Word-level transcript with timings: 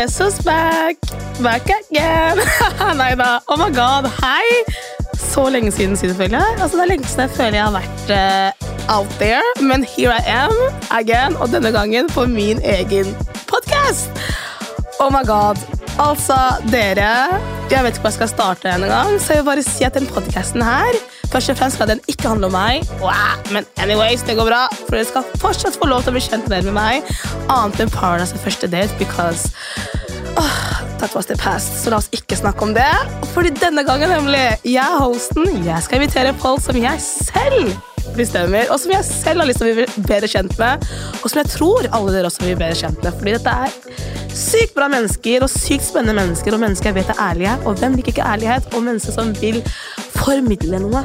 Who's 0.00 0.40
back? 0.40 0.96
Back 1.42 1.68
again. 1.68 2.38
Nei 2.96 3.14
da. 3.14 3.42
Oh 3.48 3.56
my 3.58 3.68
god, 3.68 4.06
hei! 4.22 4.64
Så 5.12 5.50
lenge 5.50 5.72
siden 5.72 5.96
siden, 5.96 6.16
føler 6.16 6.38
jeg. 6.38 6.56
Altså, 6.56 6.76
det 6.76 6.82
er 6.82 6.88
lenge 6.88 7.04
siden 7.04 7.20
jeg 7.20 7.30
føler 7.36 7.58
jeg 7.58 7.64
har 7.64 7.74
vært 7.74 8.12
uh, 8.16 8.96
out 8.96 9.12
there, 9.20 9.44
men 9.60 9.84
here 9.84 10.16
I 10.16 10.22
am 10.24 10.56
again, 10.90 11.36
og 11.36 11.52
denne 11.52 11.68
gangen 11.76 12.08
på 12.08 12.24
min 12.24 12.64
egen 12.64 13.12
podkast. 13.50 14.08
Oh 15.00 15.12
my 15.12 15.20
god. 15.26 15.60
Altså, 16.00 16.38
dere 16.72 17.12
Jeg 17.70 17.84
vet 17.84 17.92
ikke 17.92 18.00
hvor 18.00 18.08
jeg 18.08 18.18
skal 18.22 18.28
starte 18.28 18.72
en 18.72 18.88
gang, 18.88 19.20
så 19.20 19.34
jeg 19.34 19.42
vil 19.42 19.50
bare 19.50 19.62
si 19.62 19.84
at 19.84 19.94
den 19.94 20.06
podkasten 20.06 20.62
her 20.64 20.96
Først 21.30 21.50
og 21.50 21.56
fremst 21.56 21.76
skal 21.76 21.88
den 21.88 22.00
ikke 22.08 22.28
handle 22.28 22.48
om 22.48 22.52
meg, 22.52 22.82
wow, 22.98 23.36
men 23.52 23.66
anyways, 23.78 24.24
det 24.26 24.34
går 24.34 24.48
bra. 24.48 24.64
For 24.88 24.96
dere 24.96 25.06
skal 25.06 25.28
fortsatt 25.38 25.76
få 25.78 25.86
lov 25.86 26.02
til 26.02 26.10
å 26.10 26.16
bli 26.16 26.22
kjent 26.24 26.48
mer 26.50 26.64
med 26.66 26.74
meg, 26.74 27.12
annet 27.46 27.84
enn 27.84 27.92
Paradise 27.94 28.34
første 28.42 28.66
date, 28.66 28.90
because 28.98 29.52
oh, 30.36 30.82
that 30.98 31.14
was 31.14 31.26
the 31.26 31.36
past. 31.36 31.82
Så 31.82 31.90
la 31.90 31.98
oss 32.00 32.08
ikke 32.14 32.36
snakke 32.36 32.62
om 32.62 32.74
det. 32.74 32.88
Fordi 33.34 33.52
denne 33.56 33.84
gangen, 33.86 34.10
nemlig, 34.12 34.42
jeg 34.64 34.82
er 34.82 34.98
hosten. 35.00 35.46
Jeg 35.66 35.82
skal 35.82 36.00
invitere 36.00 36.34
folk 36.38 36.62
som 36.64 36.76
jeg 36.78 37.00
selv 37.00 37.72
bestemmer, 38.16 38.70
og 38.72 38.80
som 38.80 38.92
jeg 38.94 39.06
selv 39.06 39.42
har 39.42 39.48
lyst 39.48 39.60
til 39.62 39.70
å 39.70 39.76
bli 39.76 40.04
bedre 40.08 40.28
kjent 40.30 40.56
med, 40.58 40.86
og 41.20 41.26
som 41.30 41.40
jeg 41.42 41.52
tror 41.52 41.86
alle 41.94 42.14
dere 42.14 42.30
også 42.30 42.42
vil 42.42 42.54
bli 42.54 42.62
bedre 42.64 42.78
kjent 42.80 43.04
med. 43.04 43.16
Fordi 43.20 43.36
dette 43.36 43.54
er 43.66 44.34
sykt 44.40 44.74
bra 44.76 44.88
mennesker 44.90 45.44
og 45.46 45.52
sykt 45.52 45.86
spennende 45.86 46.16
mennesker, 46.18 46.56
og 46.56 46.62
mennesker 46.64 46.90
jeg 46.90 46.98
vet 47.00 47.12
er 47.14 47.22
ærlige. 47.28 47.56
Og 47.64 47.80
hvem 47.80 47.98
liker 47.98 48.14
ikke 48.14 48.30
ærlighet? 48.34 48.70
Og 48.74 48.86
mennesker 48.86 49.16
som 49.16 49.34
vil 49.40 49.60
formidle 50.16 50.82
noe. 50.82 51.04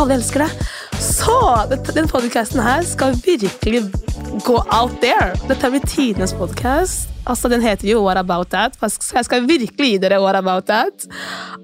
Alle 0.00 0.18
elsker 0.18 0.46
det. 0.46 0.68
Så 1.02 1.36
den 1.94 2.08
podkasten 2.10 2.62
her 2.62 2.84
skal 2.86 3.16
virkelig 3.24 3.84
gå 4.40 4.56
out 4.72 5.00
there. 5.00 5.32
Dette 5.48 5.70
blir 5.70 5.82
tidenes 5.86 6.32
podkast. 6.36 7.08
Altså, 7.28 7.48
Den 7.48 7.62
heter 7.62 7.88
jo 7.88 8.02
What 8.02 8.18
About 8.18 8.50
That, 8.50 8.74
så 8.80 9.16
jeg 9.16 9.24
skal 9.24 9.46
virkelig 9.46 9.90
gi 9.92 9.98
dere 10.02 10.18
What 10.22 10.36
About 10.36 10.66
That 10.66 11.06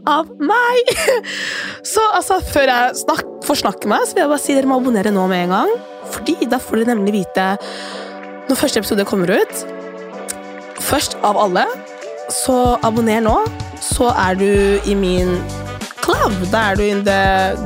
av 0.06 0.28
meg. 0.38 0.92
Så 1.92 2.02
altså, 2.14 2.38
før 2.52 2.68
jeg 2.70 2.98
snak, 3.00 3.24
får 3.46 3.62
snakke 3.64 3.90
meg, 3.90 4.04
så 4.06 4.14
vil 4.14 4.22
jeg 4.22 4.30
bare 4.30 4.42
si 4.44 4.54
dere 4.54 4.70
må 4.70 4.78
abonnere 4.78 5.12
nå 5.14 5.26
med 5.30 5.48
en 5.48 5.54
gang. 5.56 5.72
Fordi 6.12 6.36
da 6.50 6.60
får 6.62 6.82
dere 6.82 6.94
nemlig 6.94 7.16
vite 7.20 7.48
når 8.48 8.60
første 8.60 8.80
episode 8.84 9.06
kommer 9.08 9.32
ut. 9.34 9.64
Først 10.84 11.18
av 11.26 11.40
alle. 11.40 11.66
Så 12.32 12.54
abonner 12.84 13.24
nå, 13.24 13.34
så 13.82 14.12
er 14.14 14.38
du 14.38 14.48
i 14.86 14.94
min 14.94 15.34
club. 16.04 16.36
Da 16.52 16.70
er 16.70 16.78
du 16.78 16.86
in 16.86 17.04
the 17.08 17.20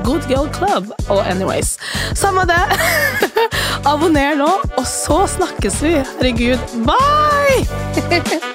good 0.07 0.25
girl 0.31 0.49
club. 0.55 0.91
Oh, 1.11 1.21
anyways, 1.29 1.77
samme 2.15 2.47
det. 2.49 2.63
Abonner 3.93 4.39
nå, 4.41 4.49
og 4.81 4.87
så 4.89 5.27
snakkes 5.29 5.83
vi. 5.85 5.93
Herregud, 5.93 6.59
bye! 6.89 8.49